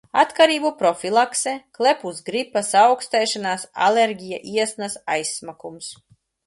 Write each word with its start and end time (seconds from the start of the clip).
Atkarību 0.19 0.69
profilakse. 0.79 1.53
Klepus, 1.79 2.21
gripa, 2.31 2.65
saaukstēšanās, 2.71 3.69
alerģija, 3.91 4.45
iesnas, 4.57 5.01
aizsmakums. 5.19 5.95